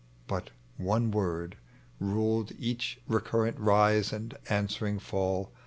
But 0.25 0.49
one 0.77 1.11
word 1.11 1.57
Ruled 1.99 2.53
each 2.57 2.99
recurrent 3.07 3.59
rise 3.59 4.11
and 4.11 4.35
answering 4.49 4.97
fall. 4.97 5.53